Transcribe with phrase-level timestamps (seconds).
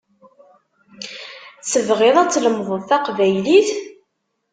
[1.71, 3.69] Tebɣiḍ ad tlemded taqbaylit?